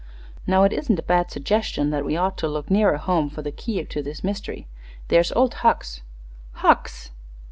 [0.47, 3.51] Now, it isn't a bad suggestion that we ought to look nearer home for the
[3.51, 4.67] key to this mystery.
[5.09, 6.01] There's old Hucks."
[6.53, 7.11] "Hucks!"